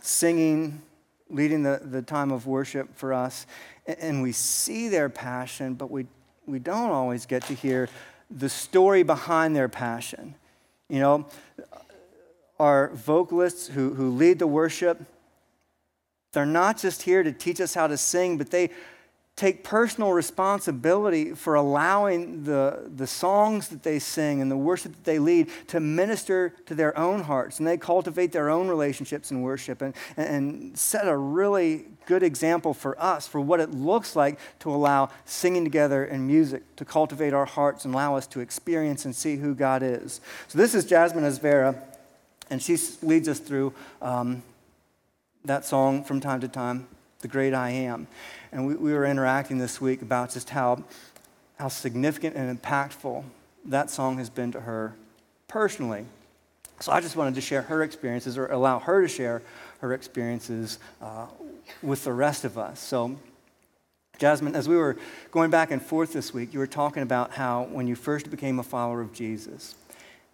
[0.00, 0.80] singing,
[1.28, 3.44] leading the, the time of worship for us,
[3.86, 6.06] and we see their passion, but we,
[6.46, 7.90] we don't always get to hear
[8.30, 10.34] the story behind their passion.
[10.88, 11.26] You know,
[12.58, 15.00] our vocalists who, who lead the worship,
[16.32, 18.70] they're not just here to teach us how to sing, but they
[19.40, 25.04] take personal responsibility for allowing the, the songs that they sing and the worship that
[25.04, 27.58] they lead to minister to their own hearts.
[27.58, 32.74] And they cultivate their own relationships in worship and, and set a really good example
[32.74, 37.32] for us for what it looks like to allow singing together and music to cultivate
[37.32, 40.20] our hearts and allow us to experience and see who God is.
[40.48, 41.82] So, this is Jasmine Asvera,
[42.50, 43.72] and she leads us through
[44.02, 44.42] um,
[45.46, 46.88] that song from time to time,
[47.20, 48.06] The Great I Am.
[48.52, 50.84] And we, we were interacting this week about just how,
[51.58, 53.24] how significant and impactful
[53.66, 54.94] that song has been to her
[55.48, 56.06] personally.
[56.80, 59.42] So I just wanted to share her experiences or allow her to share
[59.80, 61.26] her experiences uh,
[61.82, 62.80] with the rest of us.
[62.80, 63.16] So,
[64.18, 64.96] Jasmine, as we were
[65.30, 68.58] going back and forth this week, you were talking about how when you first became
[68.58, 69.74] a follower of Jesus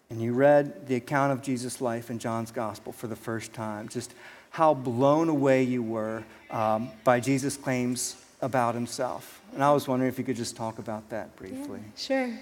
[0.08, 3.88] and you read the account of Jesus' life in John's gospel for the first time,
[3.88, 4.14] just
[4.56, 9.42] how blown away you were um, by Jesus' claims about himself.
[9.52, 11.80] And I was wondering if you could just talk about that briefly.
[11.82, 12.38] Yeah, sure.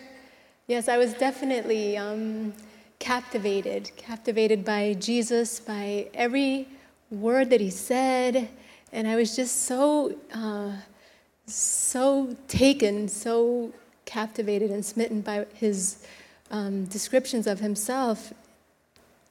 [0.68, 2.54] Yes, I was definitely um,
[3.00, 6.68] captivated, captivated by Jesus, by every
[7.10, 8.48] word that he said.
[8.92, 10.70] And I was just so, uh,
[11.46, 13.72] so taken, so
[14.04, 16.06] captivated and smitten by his
[16.52, 18.32] um, descriptions of himself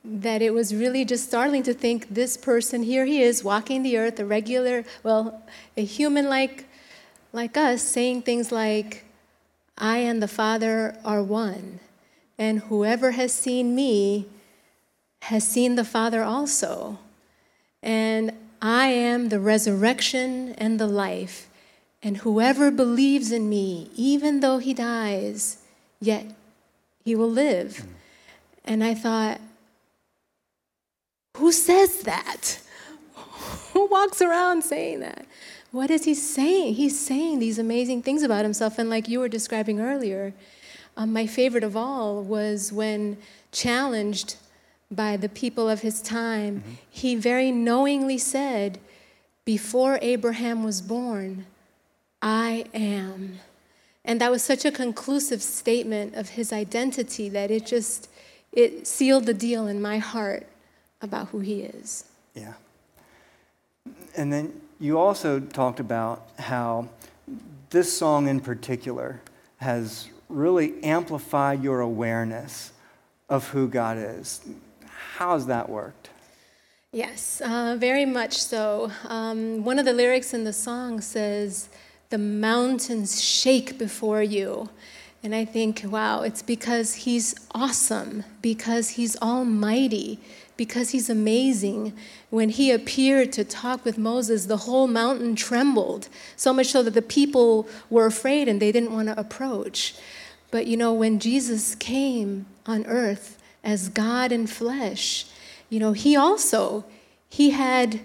[0.04, 3.97] that it was really just startling to think this person here he is walking the
[3.97, 5.41] earth a regular well
[5.78, 6.66] a human like
[7.32, 9.06] like us saying things like
[9.78, 11.80] i and the father are one
[12.38, 14.28] and whoever has seen me
[15.24, 16.99] has seen the father also.
[17.82, 18.32] And
[18.62, 21.49] i am the resurrection and the life
[22.01, 25.58] and whoever believes in me even though he dies
[25.99, 26.26] yet
[27.04, 27.86] he will live.
[28.66, 29.39] And i thought
[31.38, 32.60] who says that?
[33.74, 35.26] Who walks around saying that?
[35.72, 36.76] What is he saying?
[36.76, 38.78] He's saying these amazing things about himself.
[38.78, 40.34] And like you were describing earlier,
[40.96, 43.18] um, my favorite of all was when
[43.52, 44.36] challenged
[44.92, 46.74] by the people of his time, mm-hmm.
[46.90, 48.80] he very knowingly said,
[49.44, 51.46] Before Abraham was born,
[52.22, 53.40] I am.
[54.06, 58.10] And that was such a conclusive statement of his identity that it just
[58.52, 60.46] it sealed the deal in my heart
[61.04, 62.06] about who he is.
[62.34, 62.54] Yeah.
[64.16, 66.89] And then you also talked about how
[67.70, 69.22] this song in particular
[69.58, 72.72] has really amplified your awareness
[73.30, 74.41] of who God is.
[75.18, 76.10] How has that worked?
[76.91, 78.91] Yes, uh, very much so.
[79.08, 81.70] Um, one of the lyrics in the song says,
[82.10, 84.70] The mountains shake before you.
[85.24, 90.20] And I think, wow, it's because he's awesome, because he's almighty,
[90.58, 91.93] because he's amazing.
[92.30, 96.93] When he appeared to talk with Moses, the whole mountain trembled, so much so that
[96.93, 99.95] the people were afraid and they didn't want to approach.
[100.51, 105.26] But you know, when Jesus came on earth as God in flesh,
[105.70, 106.86] you know, he also
[107.28, 107.99] he had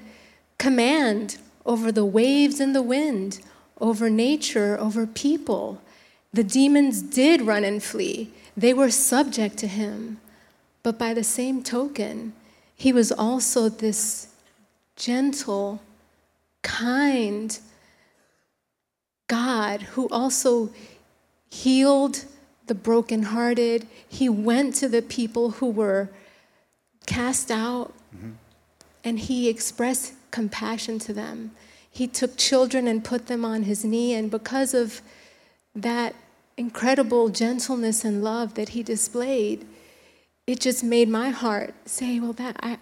[0.56, 1.36] command
[1.66, 3.40] over the waves and the wind,
[3.80, 5.82] over nature, over people.
[6.32, 8.32] The demons did run and flee.
[8.56, 10.18] They were subject to him.
[10.82, 12.32] But by the same token,
[12.78, 14.28] he was also this
[14.94, 15.82] gentle,
[16.62, 17.58] kind
[19.26, 20.70] God who also
[21.50, 22.24] healed
[22.68, 23.86] the brokenhearted.
[24.08, 26.08] He went to the people who were
[27.04, 28.32] cast out mm-hmm.
[29.02, 31.50] and he expressed compassion to them.
[31.90, 35.00] He took children and put them on his knee, and because of
[35.74, 36.14] that
[36.56, 39.66] incredible gentleness and love that he displayed,
[40.48, 42.78] it just made my heart say, Well, that I,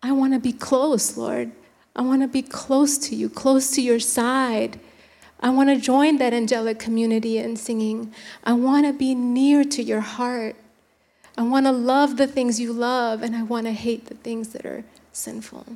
[0.00, 1.50] I want to be close, Lord.
[1.96, 4.78] I want to be close to you, close to your side.
[5.40, 8.14] I want to join that angelic community in singing.
[8.44, 10.54] I want to be near to your heart.
[11.36, 14.50] I want to love the things you love, and I want to hate the things
[14.50, 15.66] that are sinful.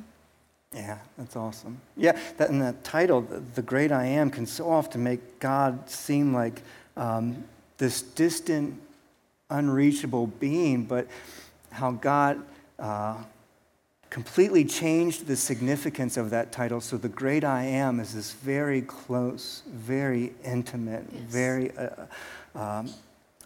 [0.73, 1.81] Yeah, that's awesome.
[1.97, 6.33] Yeah, that, and that title, the, Great I Am, can so often make God seem
[6.33, 6.61] like
[6.95, 7.43] um,
[7.77, 8.79] this distant,
[9.49, 11.07] unreachable being, but
[11.71, 12.41] how God
[12.79, 13.17] uh,
[14.09, 16.81] completely changed the significance of that title.
[16.81, 21.21] So the Great I Am is this very close, very intimate, Yes.
[21.23, 21.89] very uh,
[22.55, 22.89] um,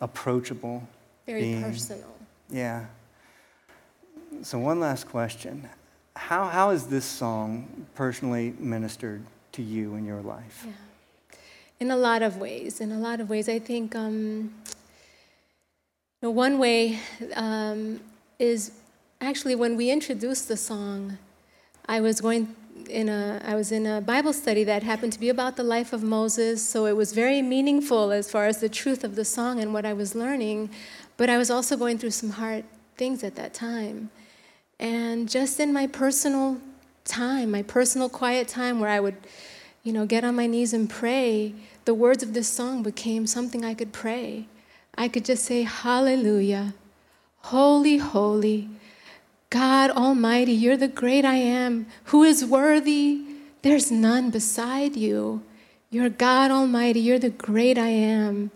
[0.01, 0.87] approachable.
[1.25, 1.63] Very being.
[1.63, 2.15] personal.
[2.49, 2.85] Yeah.
[4.41, 5.67] So, one last question.
[6.15, 9.23] How, how has this song personally ministered
[9.53, 10.65] to you in your life?
[10.65, 10.73] Yeah.
[11.79, 12.81] In a lot of ways.
[12.81, 13.47] In a lot of ways.
[13.49, 14.53] I think um,
[16.22, 16.99] know, one way
[17.36, 17.99] um,
[18.39, 18.72] is
[19.22, 21.17] actually when we introduced the song,
[21.88, 22.55] I was going
[22.89, 25.93] in a I was in a Bible study that happened to be about the life
[25.93, 29.59] of Moses, so it was very meaningful as far as the truth of the song
[29.59, 30.70] and what I was learning,
[31.17, 32.63] but I was also going through some hard
[32.97, 34.09] things at that time.
[34.80, 36.59] And just in my personal
[37.03, 39.17] time, my personal quiet time where I would,
[39.84, 41.53] you know, get on my knees and pray,
[41.86, 44.47] the words of this song became something I could pray.
[44.99, 46.73] I could just say, Hallelujah,
[47.37, 48.69] holy, holy,
[49.49, 53.21] God Almighty, you're the great I am, who is worthy.
[53.61, 55.41] There's none beside you.
[55.89, 58.51] You're God Almighty, you're the great I am.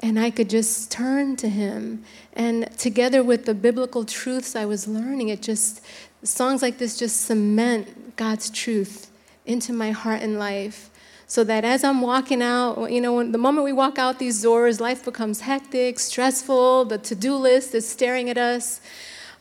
[0.00, 2.04] And I could just turn to Him.
[2.34, 5.82] And together with the biblical truths I was learning, it just,
[6.22, 9.10] songs like this just cement God's truth
[9.46, 10.90] into my heart and life.
[11.28, 14.42] So that as I'm walking out, you know, when, the moment we walk out these
[14.42, 18.80] doors, life becomes hectic, stressful, the to do list is staring at us.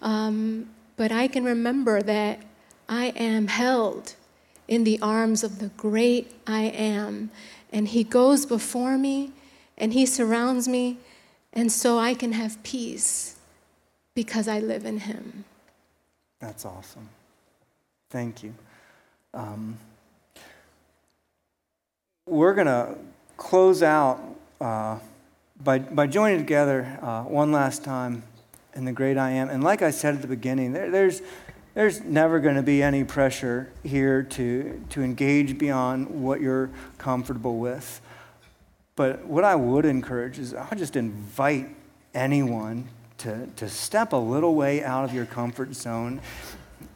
[0.01, 2.39] Um, but I can remember that
[2.89, 4.15] I am held
[4.67, 7.29] in the arms of the great I am.
[7.71, 9.31] And He goes before me
[9.77, 10.97] and He surrounds me.
[11.53, 13.37] And so I can have peace
[14.15, 15.45] because I live in Him.
[16.39, 17.09] That's awesome.
[18.09, 18.53] Thank you.
[19.33, 19.77] Um,
[22.27, 22.95] we're going to
[23.37, 24.19] close out
[24.59, 24.97] uh,
[25.63, 28.23] by, by joining together uh, one last time
[28.73, 29.49] in the great I am.
[29.49, 31.21] And like I said at the beginning, there, there's,
[31.75, 37.59] there's never going to be any pressure here to, to engage beyond what you're comfortable
[37.59, 38.01] with.
[38.95, 41.69] But what I would encourage is I would just invite
[42.15, 42.87] anyone
[43.19, 46.21] to, to step a little way out of your comfort zone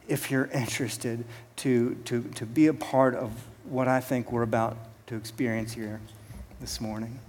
[0.08, 1.24] if you're interested
[1.58, 3.32] to, to, to be a part of
[3.66, 6.00] what I think we're about to experience here
[6.62, 7.20] this morning.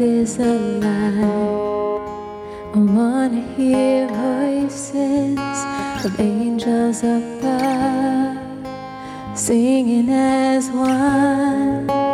[0.00, 2.00] Is a lie.
[2.74, 5.38] I wanna hear voices
[6.04, 8.38] of angels above,
[9.36, 12.09] singing as one.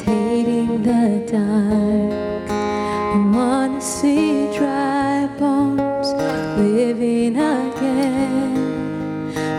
[0.00, 2.50] Hating the dark.
[2.50, 6.12] I wanna see dry bones
[6.58, 8.54] living again,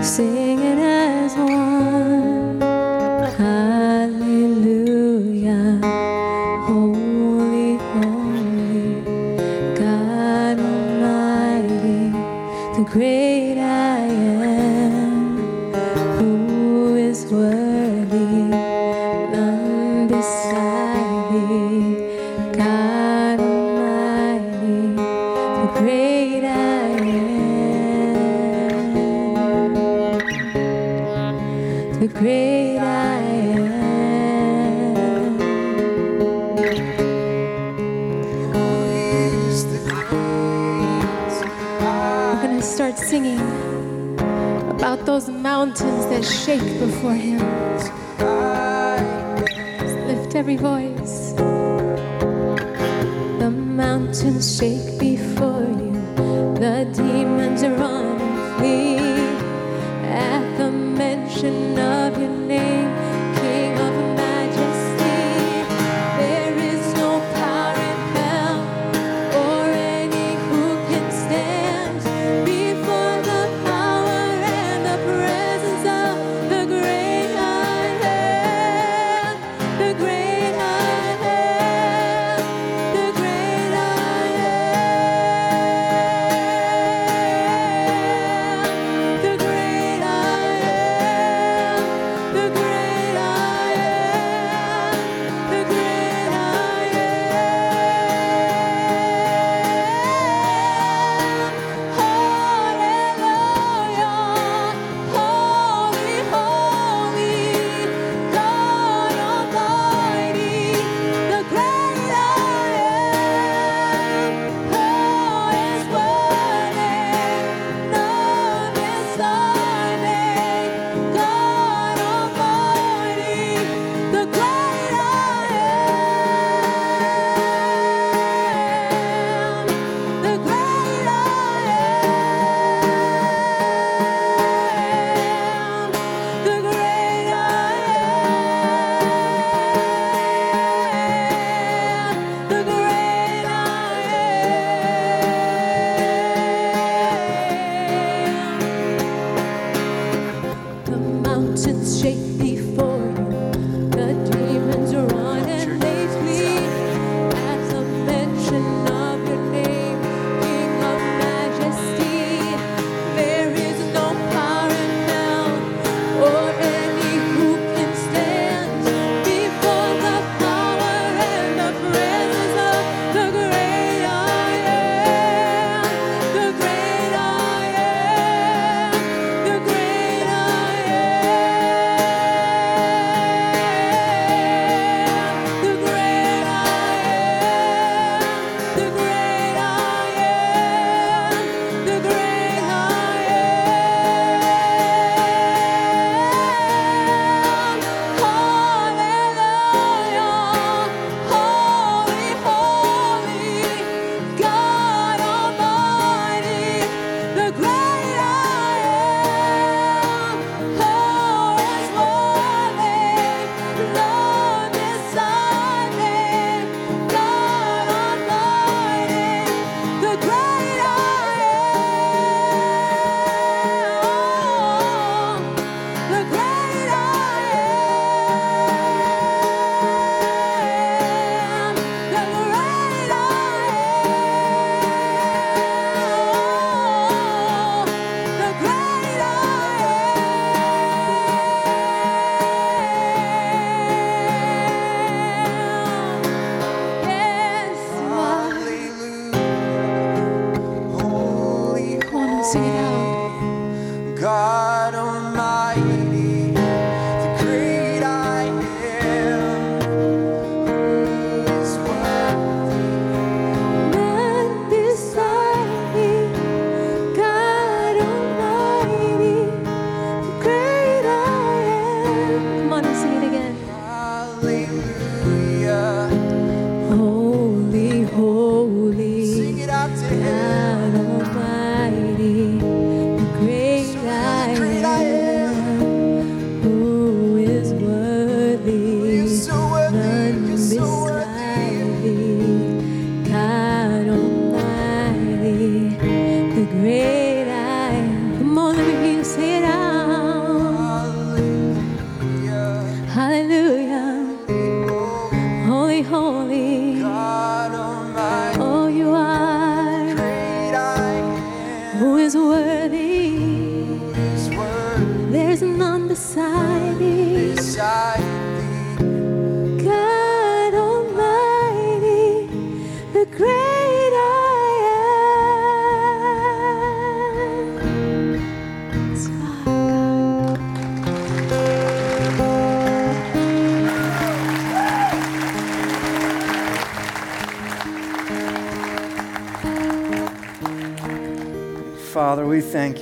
[0.04, 0.53] singing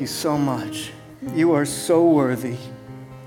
[0.02, 0.92] you so much.
[1.36, 2.58] You are so worthy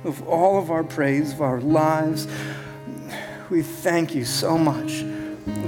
[0.03, 2.27] of all of our praise, of our lives.
[3.49, 5.05] We thank you so much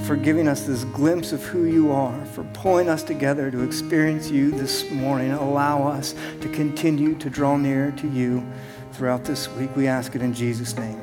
[0.07, 4.31] for giving us this glimpse of who you are, for pulling us together to experience
[4.31, 5.31] you this morning.
[5.31, 8.45] Allow us to continue to draw near to you
[8.93, 9.75] throughout this week.
[9.77, 11.01] We ask it in Jesus' name.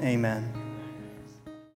[0.00, 0.55] Amen.